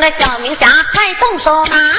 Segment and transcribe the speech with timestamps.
[0.00, 1.97] 那小明霞，快动手拿。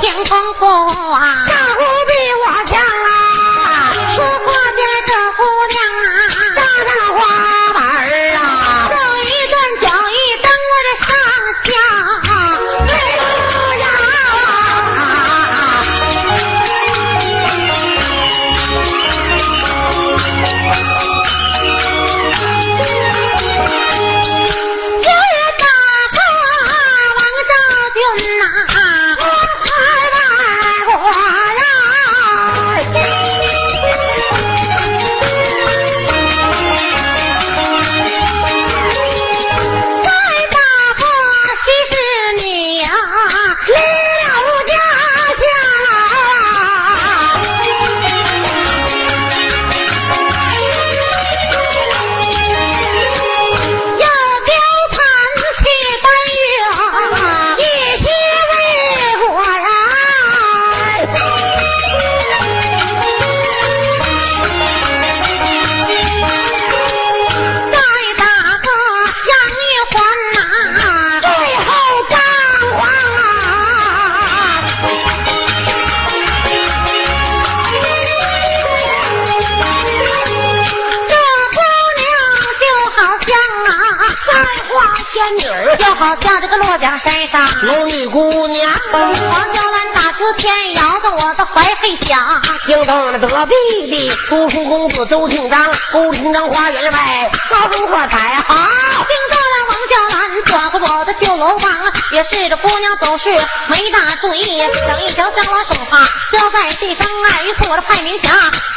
[0.00, 0.66] 天丰富
[1.12, 1.44] 啊，
[91.82, 93.54] 我的怀黑响，惊动了隔壁
[93.90, 98.54] 的读书公子周庆章，周厅长花园外高中喝彩好。
[98.54, 101.72] 惊动了王娇兰转过我的旧楼房，
[102.12, 103.30] 也是这姑娘总是
[103.66, 105.98] 没大注意，等一条香罗手帕
[106.30, 108.30] 掉在地上，二于是我的派明霞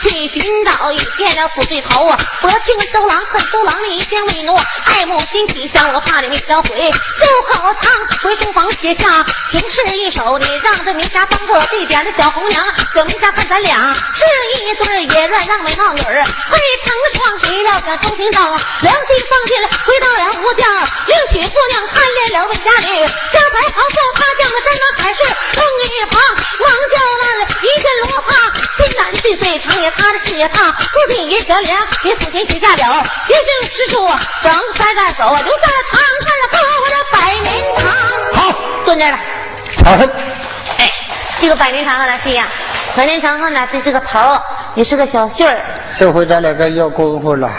[0.05, 4.55] 去寻找，遇见了死对头，我敬周郎恨周郎一见为奴，
[4.85, 7.91] 爱慕心起，将我怕你没销毁，就口唱
[8.21, 12.63] 回书房写下情诗一首，你让这明霞当个地点的小红娘，
[12.93, 14.25] 小明霞看咱俩是
[14.63, 18.47] 一对儿也乱让美貌女儿，会成双，谁料想周庭长
[18.81, 20.67] 良心丧尽了，回到了吴家，
[21.07, 25.23] 另娶姑娘看恋了魏家女，家财豪富他将个山盟海誓
[25.55, 26.21] 更一旁，
[26.59, 27.34] 王娇兰
[28.77, 34.06] 发，心难尽最长也他的事业大，父亲于小莲给父亲许下了绝生诗书，
[34.44, 37.83] 整三三手留在了长恨了和我的百年堂。
[38.33, 38.38] 好，
[38.83, 39.18] 蹲这儿了。
[39.86, 39.92] 好。
[40.77, 40.92] 哎，
[41.39, 42.48] 这个百年长河呢是呀，
[42.95, 44.42] 百年长恨呢这是个头儿，
[44.75, 45.63] 也是个小杏儿。
[45.95, 47.50] 这回咱两个要功夫了，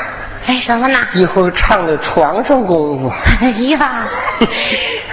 [0.46, 0.98] 哎，什么呢？
[1.14, 3.10] 一会儿唱的床上功夫，
[3.40, 4.04] 哎呀，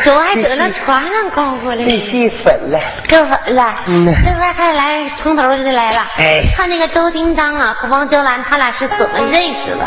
[0.03, 2.79] 怎么还整那床上功夫这嘞，戏粉了。
[3.09, 3.73] 够粉了。
[3.87, 6.05] 嗯这回还来从头就得来了。
[6.17, 9.85] 哎看那个周丁章啊和王娇兰，他俩是怎么认识的？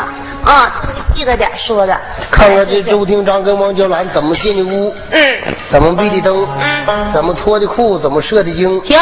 [0.50, 2.00] 啊，特别细着点说的。
[2.30, 5.38] 看看这周厅长跟王娇兰怎么进的屋，嗯，
[5.68, 8.98] 怎么闭的灯，嗯怎么脱的裤，怎么射的精，停，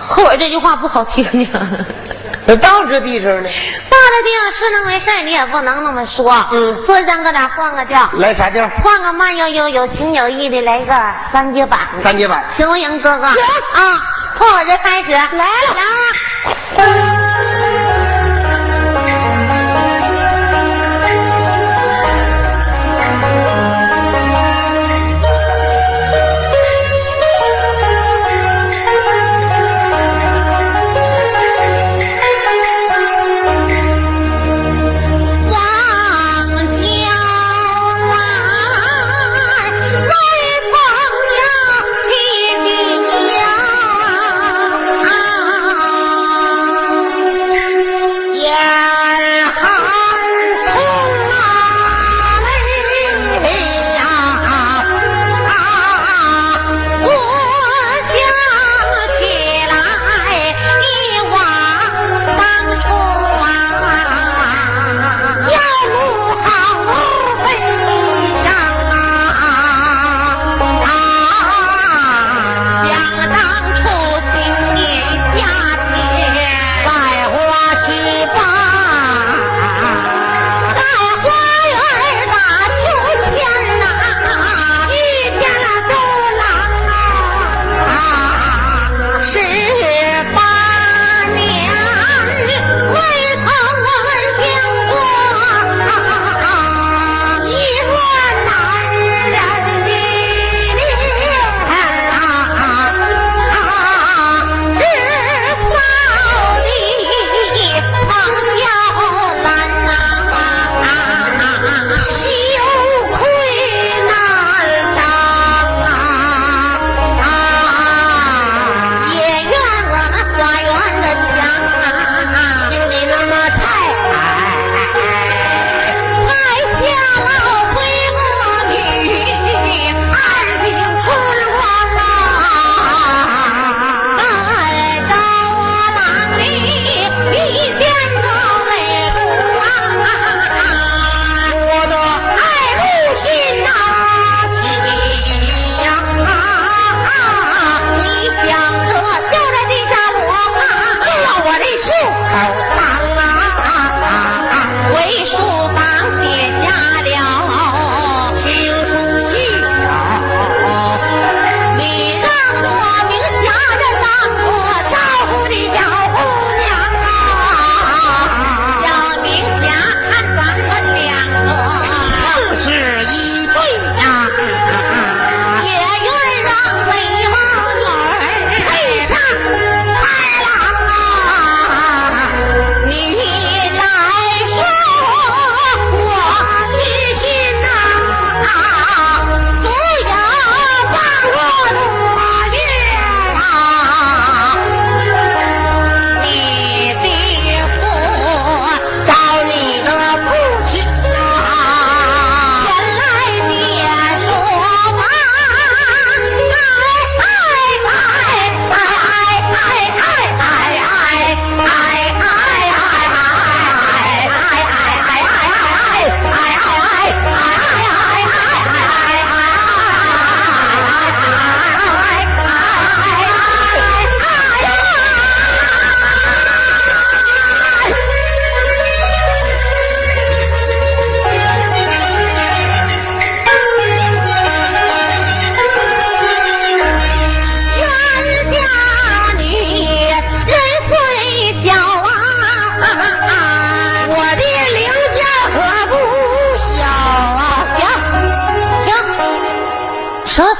[0.00, 1.48] 后边这句话不好听呢。
[2.88, 3.48] 这地方呢？
[3.48, 6.46] 到这地方是那回事儿，你也不能那么说。
[6.52, 8.68] 嗯所以咱搁哪换个调，来啥调？
[8.82, 10.94] 换个慢悠悠、有情有义的，来个
[11.32, 11.80] 三节板。
[12.00, 12.44] 三节板。
[12.52, 13.26] 行不行，哥哥？
[13.26, 13.42] 行
[13.72, 14.02] 啊，
[14.36, 15.10] 从我这开始。
[15.12, 15.46] 来了，
[16.76, 17.21] 来。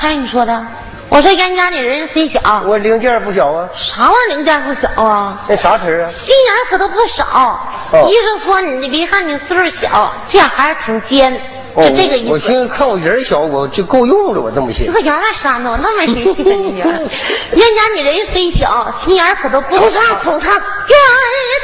[0.02, 0.14] 啥财？
[0.16, 0.66] 你说的？
[1.08, 3.68] 我说人家里人虽小，我零件不小啊。
[3.76, 5.40] 啥玩意零件不小啊？
[5.46, 6.08] 那啥词啊？
[6.08, 7.60] 心眼可都不少。
[8.08, 11.32] 医生说你，你别看你岁数小，这样还是挺尖，
[11.76, 12.32] 就这个意思。
[12.32, 14.92] 我寻思看我人小，我就够用了，我那么寻思。
[14.92, 16.80] 这个原来山东那么谁记得你？
[16.82, 19.88] 人家你人虽小，心眼可都不少。
[19.88, 20.52] 唱，从唱。
[20.52, 20.60] 冤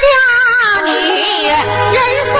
[0.04, 0.14] 家
[0.84, 0.92] 你
[1.48, 1.56] 人
[2.30, 2.38] 虽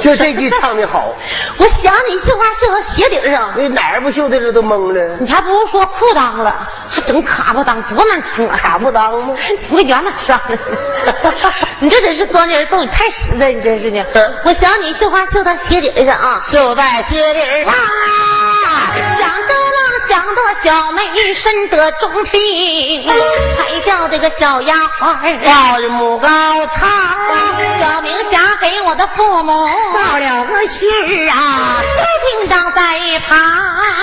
[0.00, 1.14] 就这句唱的好。
[1.58, 5.16] 我想你绣花绣到鞋底上，你哪儿不绣的了都懵了。
[5.20, 8.56] 你还不如说裤裆了，还整卡不裆，多难听啊！
[8.56, 9.34] 卡不裆吗？
[9.70, 10.58] 我原来上了。
[11.80, 14.40] 你这真是钻人洞，你太实在，你真是的。
[14.44, 19.30] 我想你绣花绣到鞋底上啊，绣在鞋底上啊，想
[20.08, 21.02] 想得小妹
[21.34, 23.08] 身得重病，
[23.56, 26.28] 才叫这个小丫鬟高母高
[26.74, 26.90] 堂，
[27.80, 32.02] 小明霞给我的父母报了个信儿啊，都
[32.40, 33.38] 听长在一旁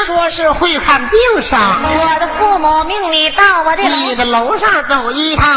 [0.05, 5.47] 说是会看病上，我的父母命你到我这你的楼上走一趟，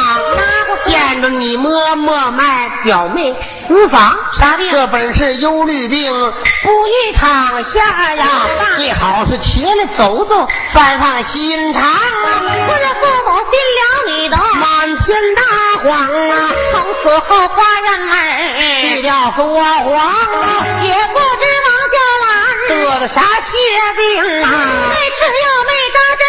[0.84, 3.34] 见着你摸摸脉，表妹
[3.68, 4.18] 无妨。
[4.32, 4.70] 啥病？
[4.70, 6.12] 这本是忧虑病，
[6.62, 8.46] 不宜躺下呀，
[8.76, 10.31] 最好是起来走走，
[10.70, 12.42] 翻上心肠啊。
[12.68, 14.36] 我的父母心了你的。
[14.36, 15.42] 满天大
[15.82, 15.90] 谎
[16.30, 16.32] 啊，
[16.70, 18.16] 从此后花园儿。
[18.80, 19.92] 去掉说谎，
[20.82, 22.28] 也不知王家兰
[22.68, 23.50] 得的啥邪
[23.96, 24.00] 病
[24.42, 24.46] 啊？
[24.90, 26.22] 没吃药没扎针，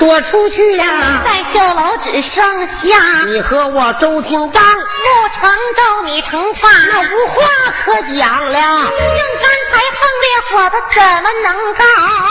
[0.00, 0.84] 躲出去了。
[1.24, 7.36] 在旧楼只剩下你和我周廷刚，不成粥米成饭，那无话
[7.84, 8.58] 可讲了。
[8.58, 11.84] 用干柴碰烈火，他怎么能告？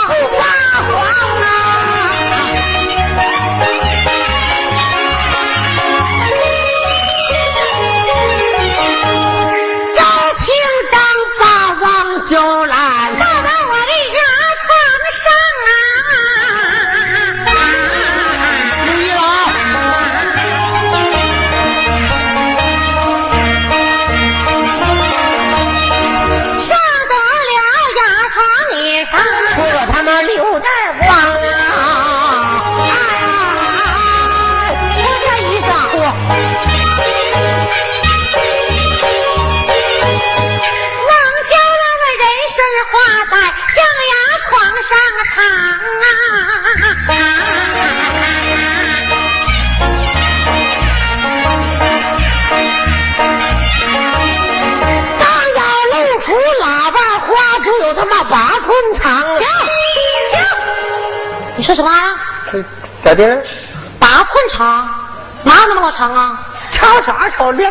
[0.07, 0.43] 不发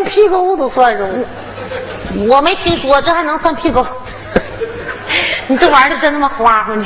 [0.09, 1.27] 屁沟都算上了。
[2.29, 3.85] 我没听说，这还能算屁股？
[5.47, 6.85] 你这玩意儿真他妈花花呢！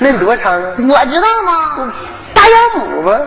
[0.00, 0.72] 那多长啊？
[0.78, 1.92] 我知道吗？
[2.34, 3.18] 大腰母吧？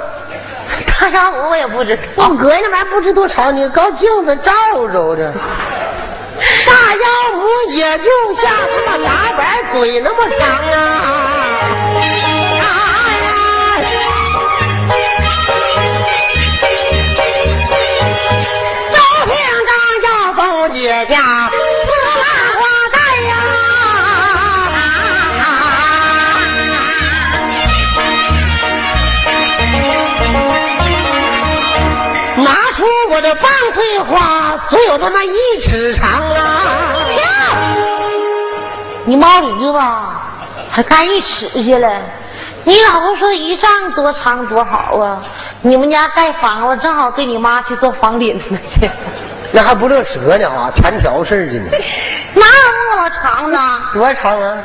[1.00, 2.02] 大腰母我也不知道。
[2.16, 4.52] 我哥那玩意儿不知多长，你搞镜子照
[4.94, 5.32] 照着。
[6.42, 11.31] 大腰母也就像他妈牙板嘴那么长啊！
[34.72, 36.96] 花，足有他妈一尺长啊！
[39.06, 39.80] 你妈驴子，
[40.70, 41.90] 还干一尺去了？
[42.64, 45.22] 你老婆说一丈多长多好啊！
[45.62, 48.90] 你们家盖房子，正好给你妈去做房顶子去。
[49.52, 51.70] 那还不乐折呢啊，缠条似的呢。
[52.36, 52.52] 哪有
[52.96, 53.82] 那么长呢？
[53.94, 54.58] 多长啊？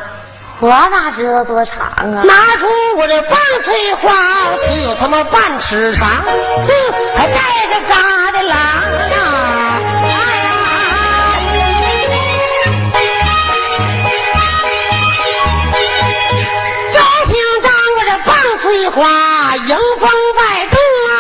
[0.61, 2.23] 我哪知道多长啊？
[2.23, 2.67] 拿出
[2.97, 4.13] 我的棒槌花，
[4.71, 6.73] 只有他妈半尺长，哼，
[7.17, 7.97] 还带个疙
[8.33, 9.81] 瘩郎啊！
[18.91, 20.79] 花迎风摆动
[21.11, 21.13] 啊！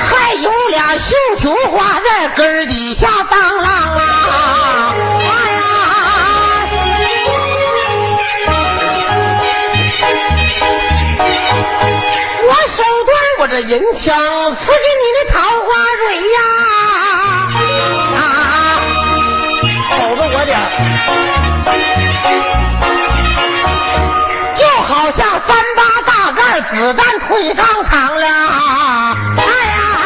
[0.00, 4.94] 还有俩绣球花在根底下当啷啊！
[5.18, 5.62] 哎呀！
[12.44, 15.66] 我手端我这银枪，刺进你的桃花
[16.06, 16.38] 蕊呀！
[20.48, 20.58] 点
[24.54, 28.26] 就好像三八大盖子弹推上膛了！
[29.36, 29.97] 哎呀！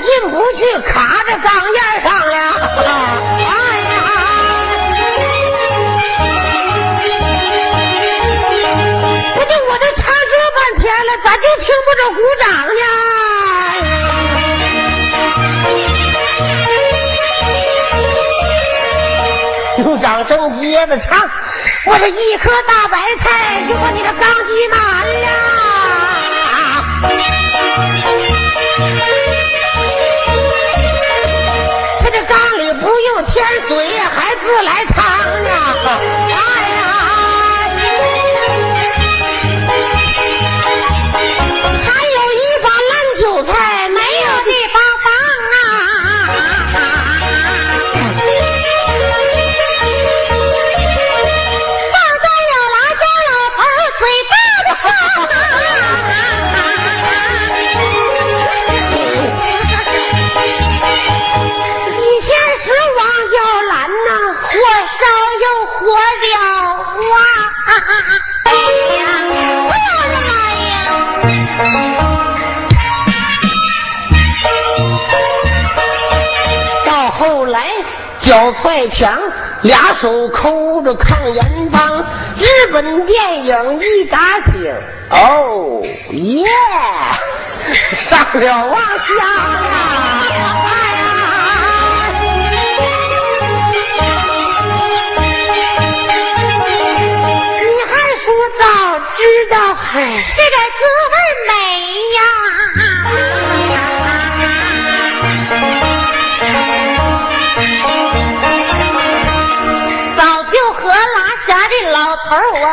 [0.00, 2.34] 进不去，卡在钢沿上了。
[2.86, 3.48] 哎
[3.80, 3.94] 呀！
[9.34, 12.82] 不就我这唱这半天了，咋就听不着鼓掌呢？
[19.78, 21.28] 用掌声接着唱，
[21.86, 24.78] 我这一颗大白菜就把你这钢挤满
[33.32, 36.00] 不用添水，还自来汤啊！
[36.28, 36.69] 哎
[78.30, 79.20] 脚踹墙，
[79.62, 82.06] 俩手抠着抗烟棒，
[82.38, 84.18] 日本电影一打
[84.52, 84.72] 醒，
[85.10, 86.46] 哦耶，
[87.98, 90.46] 上了往下呀。
[97.58, 98.64] 你还说早
[99.16, 100.00] 知道，嗨，
[100.36, 101.14] 这点滋味
[101.48, 101.52] 美
[102.14, 102.20] 呀！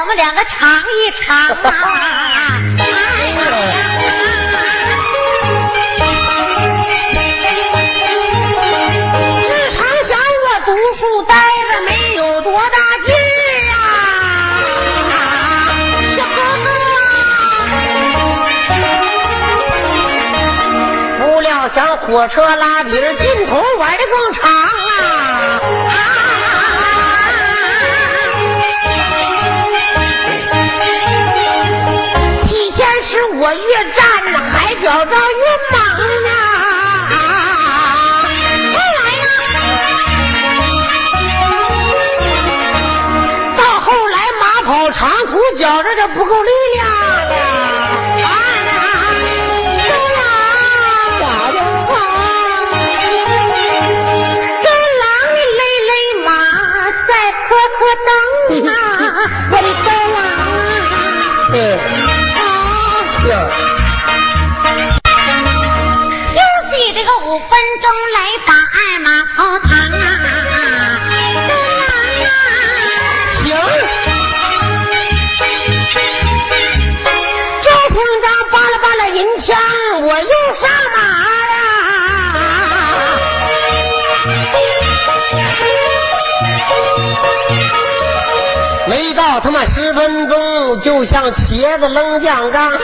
[0.07, 1.51] 我们两个尝一尝啊！
[9.43, 11.35] 日常想我读书呆
[11.69, 13.19] 着没有多大劲儿
[13.73, 13.75] 啊！
[16.15, 16.39] 小哥
[21.19, 24.49] 哥，不料想火车拉比这劲头玩的更长
[33.47, 33.59] 我越
[33.93, 35.79] 站呢，海脚着越忙
[36.27, 36.29] 啊！
[38.73, 39.31] 后来呢？
[43.55, 46.76] 到后来马跑长途觉着就不够力量
[89.39, 92.79] 他妈十分钟，就像茄子扔酱缸，嗯，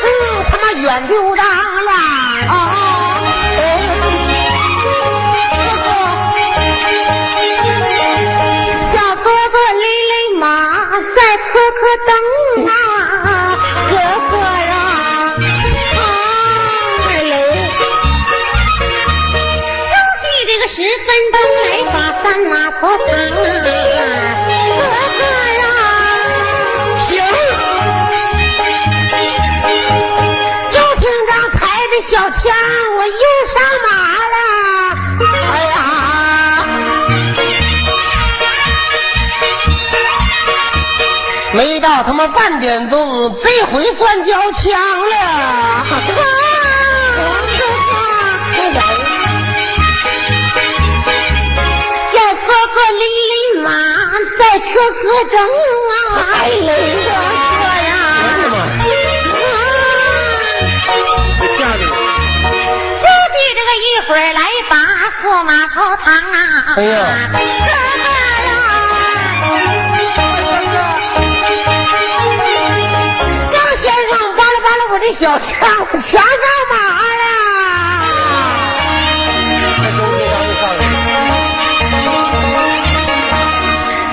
[0.49, 1.91] 他妈远丢当了。
[2.49, 2.53] 哦，
[8.93, 10.47] 小哥哥勒勒马，
[11.15, 12.11] 再磕磕蹬
[12.67, 12.71] 啊，
[13.89, 13.93] 哥
[14.29, 14.73] 哥呀，
[15.97, 16.01] 啊，
[17.07, 17.33] 太累。
[19.89, 23.11] 休息这个十分钟，来把三马头糖
[23.97, 24.52] 啊！
[42.05, 44.71] 他妈半点钟，这回算交枪
[45.09, 45.15] 了。
[45.17, 45.85] 啊，
[52.11, 53.69] 小哥哥累累马，
[54.37, 55.35] 再磕磕蹬
[55.89, 55.95] 啊，
[56.33, 56.61] 哎累
[56.93, 57.11] 哥哥
[57.61, 57.91] 我的呀！
[58.51, 58.55] 妈！
[61.57, 61.83] 吓的，
[62.99, 64.39] 估计这个一会儿来
[64.69, 64.75] 把
[65.21, 66.35] 驸马头堂啊！
[66.75, 66.93] 哎呀
[75.05, 76.23] 这小强，我枪上
[76.71, 77.19] 马了。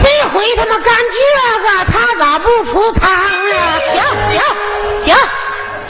[0.03, 1.15] 这回他妈干这
[1.63, 3.15] 个，他咋不出汤啊？
[3.93, 4.43] 停停
[5.05, 5.15] 停！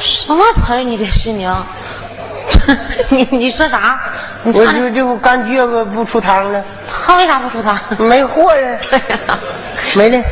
[0.00, 0.82] 什么词儿？
[0.82, 1.66] 你这是娘？
[3.08, 3.98] 你你说啥？
[4.42, 7.80] 你我唱的就这不干这个不出汤了，他为啥不出汤？
[7.96, 8.78] 没货了，
[9.94, 10.22] 没了。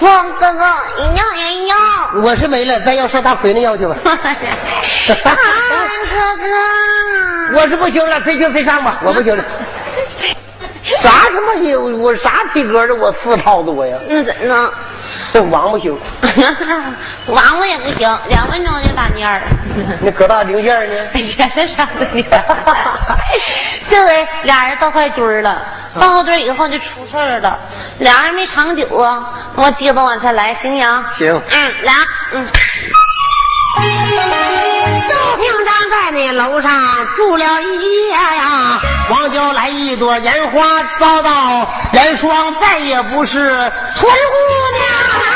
[0.00, 2.20] 王哥哥，要人要！
[2.22, 3.96] 我是没了，再要上大奎那要去吧。
[4.04, 4.08] 啊
[6.10, 9.44] 哥哥， 我是不行了，谁行谁上吧，我不行了。
[11.00, 12.94] 啥他妈有我啥体格的？
[12.94, 14.70] 我四套子我呀，那怎呢？
[15.34, 15.98] 这王不行，
[17.26, 19.42] 王我也不行，两分钟就打蔫儿。
[20.00, 20.94] 那可大零件呢？
[21.12, 22.22] 哎呀，这啥的呢？
[23.88, 25.60] 这人俩人到坏堆儿了，
[25.98, 27.58] 到堆儿以后就出事儿了。
[27.98, 31.04] 俩人没长久啊，我接着往下来，行不行？
[31.18, 31.92] 行嗯，来，
[32.32, 32.46] 嗯，
[33.76, 36.70] 周厅长在那楼上
[37.16, 43.40] 住了一夜呀，王娇来一朵烟花，遭到严霜，再也不是
[43.94, 44.36] 村姑
[44.76, 45.30] 娘啊。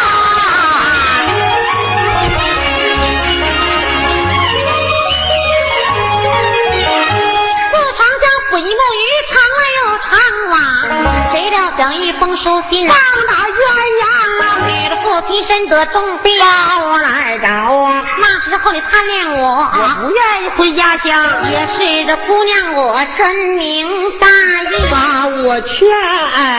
[7.71, 7.93] 四
[11.79, 12.97] 想一封书信放
[13.29, 13.53] 打鸳
[14.03, 18.05] 鸯啊，你的父父亲身得重病，把我来找啊！
[18.21, 23.89] 那时候你贪恋我我，不愿意回家乡，也是这姑娘我深明
[24.21, 25.89] 大义，把我劝。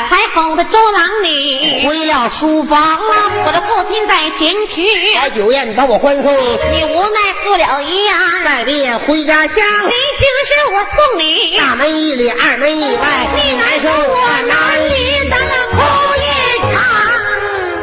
[0.10, 3.32] 才哄的周郎你，回了书房啊！
[3.46, 4.84] 我的父亲在前去，
[5.16, 9.56] 开酒宴把我欢送，你无奈负了一样，再别回家乡。
[9.56, 13.90] 临行时我送你，大门一里，二门一外，你难受。
[13.90, 14.69] 我难
[15.00, 15.78] 离，咱们哭
[16.18, 16.84] 一场。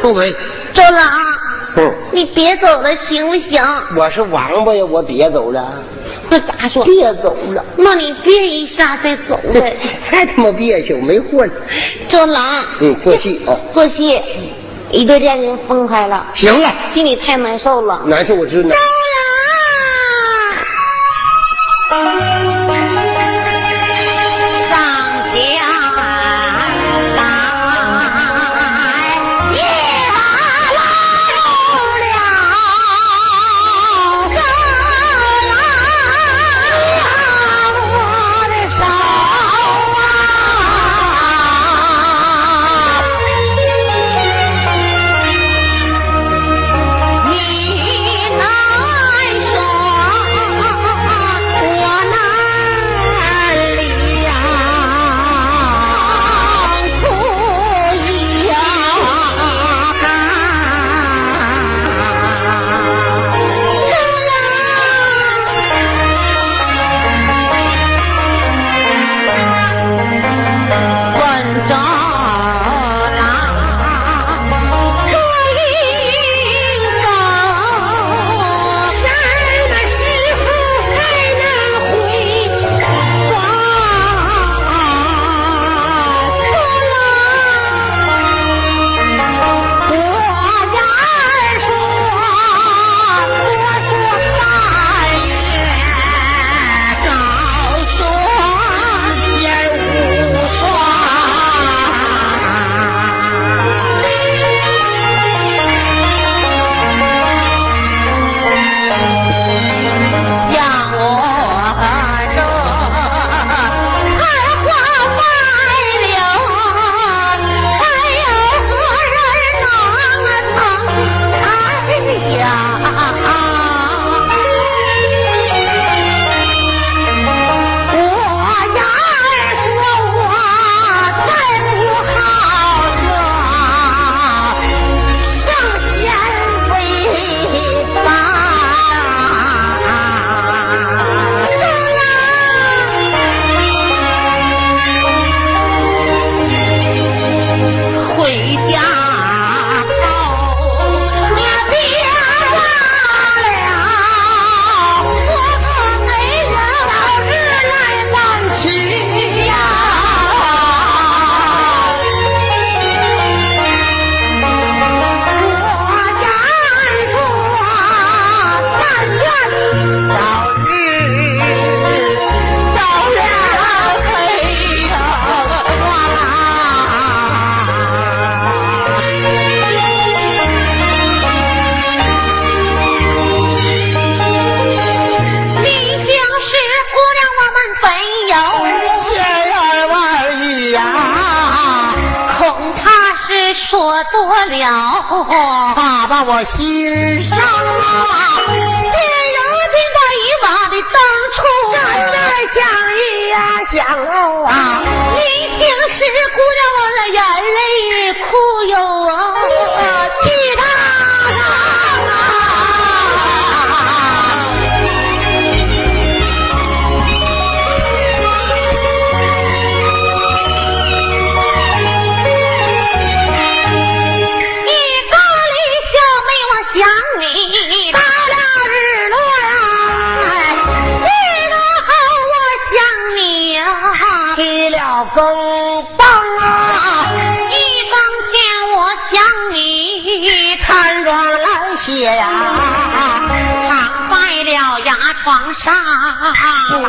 [0.01, 0.33] 住嘴！
[0.73, 1.11] 周郎，
[1.77, 3.61] 嗯，你别走了行不行？
[3.97, 5.73] 我是王八呀，我别走了，
[6.29, 6.83] 那咋说？
[6.83, 9.75] 别走了，那你别一下再走呗。
[10.05, 11.49] 还他妈别扭，没混。
[12.07, 14.21] 周郎，嗯，做戏啊，做戏，
[14.91, 18.03] 一对恋人分开了，行了，心里太难受了。
[18.05, 18.69] 难受我知道。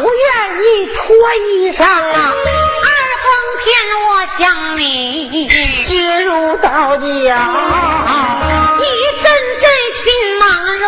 [0.03, 0.97] 不愿意脱
[1.35, 2.33] 衣裳啊，
[2.83, 2.89] 二
[3.25, 3.27] 更
[3.65, 3.67] 天
[4.07, 4.43] 我想
[4.79, 7.05] 你，心如刀绞，
[8.79, 8.85] 一
[9.23, 9.27] 阵
[9.61, 9.65] 阵
[10.03, 10.07] 心
[10.39, 10.47] 忙
[10.79, 10.87] 乱。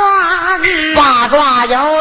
[0.95, 2.00] 八爪摇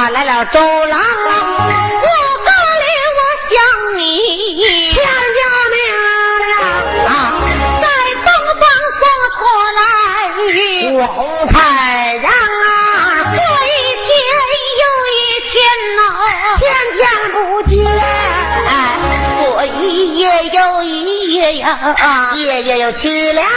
[0.00, 1.02] 妈妈来了，周郎啊，
[1.92, 2.08] 我
[2.38, 2.48] 哥
[2.80, 2.86] 里
[3.18, 3.52] 我想
[3.98, 4.00] 你，
[4.94, 5.76] 天家明
[6.40, 6.50] 亮
[7.04, 7.12] 啊，
[7.82, 7.84] 在
[8.24, 8.62] 东方
[8.96, 9.02] 所
[9.36, 9.38] 托
[9.76, 9.84] 来，
[10.94, 11.52] 我红太
[12.16, 13.36] 阳啊，过
[13.66, 13.68] 一
[14.06, 14.08] 天
[14.80, 14.82] 又
[15.12, 15.52] 一天
[15.96, 16.00] 呐，
[16.56, 16.64] 天
[16.96, 17.04] 天
[17.34, 17.36] 不
[17.68, 17.70] 见，
[19.44, 21.68] 过一夜又一夜呀，
[22.36, 23.50] 夜夜又凄凉啊，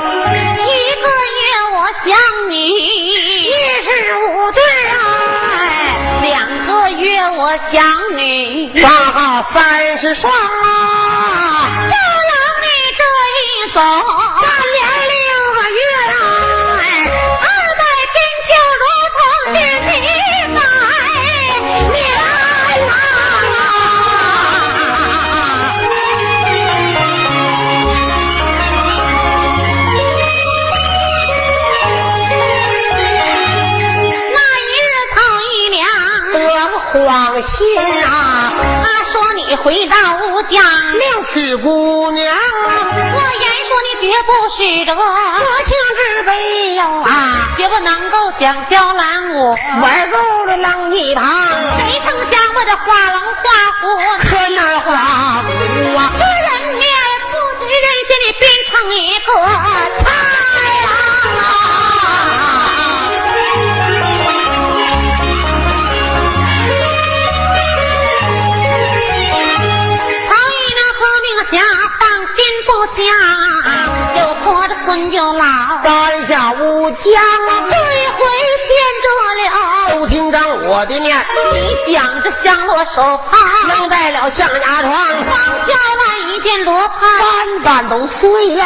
[0.00, 1.42] 一个月
[1.74, 1.76] 我
[2.08, 2.16] 想
[2.48, 2.54] 你，
[3.44, 3.52] 一
[3.82, 5.11] 十五岁啊，
[6.22, 7.84] 两个月我想
[8.16, 12.66] 你，刚好三十双啊，就让你
[12.96, 13.02] 这
[13.42, 13.80] 一走，
[36.92, 40.60] 慌心啊，他说你回到吴家，
[40.92, 42.34] 另娶姑娘。
[42.34, 42.40] 啊，
[42.92, 45.02] 我言说你绝不是这，多
[45.64, 46.82] 情之辈哟。
[47.02, 49.56] 啊，绝不能够将娇兰我。
[49.80, 51.24] 玩够了浪一旁，
[51.78, 53.42] 谁曾想我这画龙画
[53.80, 53.82] 虎，
[54.20, 55.48] 可那画虎
[55.96, 56.82] 啊，这人面
[57.30, 59.32] 不知人心你变成一个。
[60.04, 60.06] 豺
[75.12, 75.44] 就老，
[75.84, 77.12] 三下五江
[77.48, 78.24] 啊，这一回
[78.66, 79.06] 见着
[79.36, 80.00] 了。
[80.00, 83.36] 都听长我的面，你讲着降落手帕，
[83.68, 85.06] 扔在了象牙床，
[86.42, 88.64] 来一件罗帕，肝胆都碎了，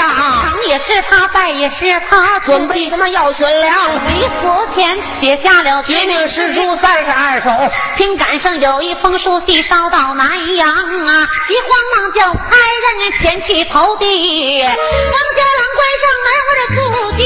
[0.51, 3.75] 成也是他，败也是他，准备他妈要悬梁，
[4.09, 7.51] 临死前写下了绝命诗书三十二首，
[7.97, 14.63] 凭杆上有一封书信捎到南阳啊，急慌忙叫差人前去投递。
[14.63, 17.26] 王家郎关上门，我的足迹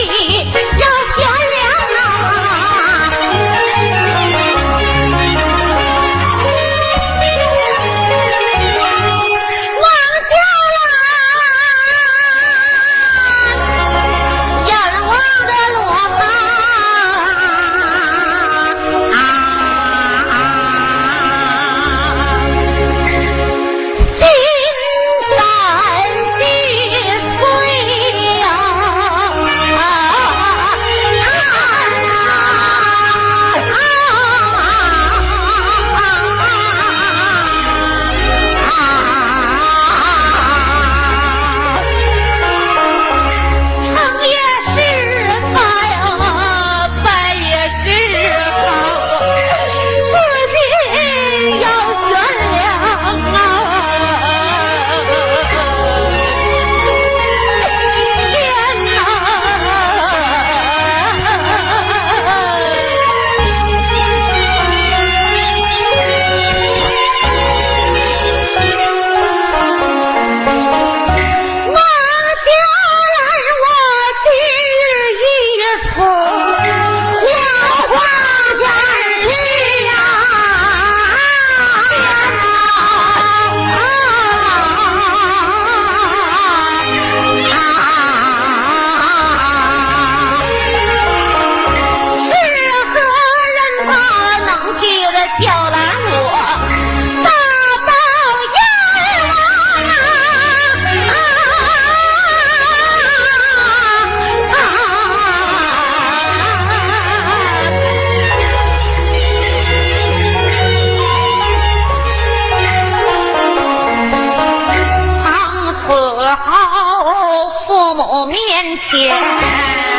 [118.92, 119.16] 面前。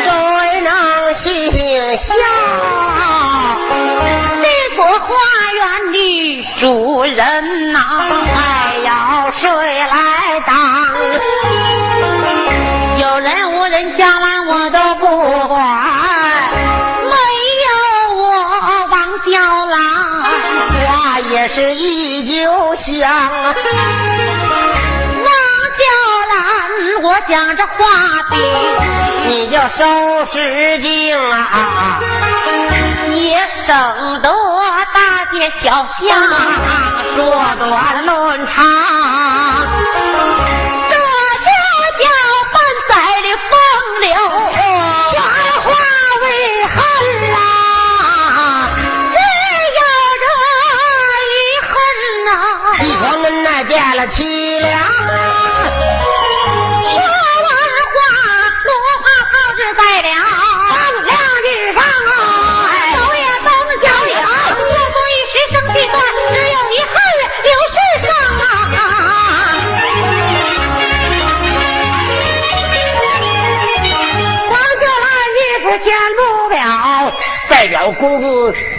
[0.02, 2.14] 谁能心下？
[4.42, 5.06] 这座花
[5.54, 5.96] 园的
[6.58, 8.31] 主人呐、还
[27.28, 27.72] 讲着话
[28.30, 28.36] 的
[29.26, 32.00] 你就收拾净啊，
[33.10, 34.30] 也省得
[34.94, 36.20] 大街小巷
[37.14, 38.91] 说短论长。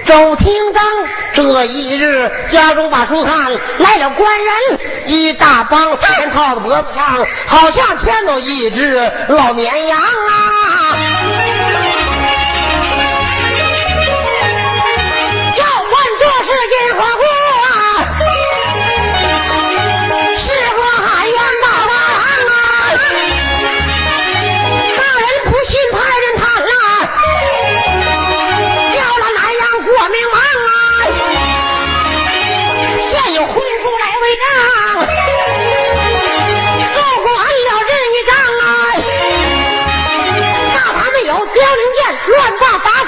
[0.06, 0.84] 周廷章
[1.34, 9.99] 这一日家中把书看，来了官人一大帮，三套的脖子上好像牵着一只老绵羊。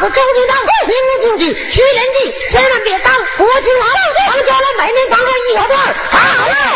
[0.05, 1.57] 我高级当，万年无穷尽，人
[2.13, 3.89] 地，千万别当国君王。
[4.27, 5.95] 王家了，百年长生一小段。
[6.11, 6.74] 好嘞。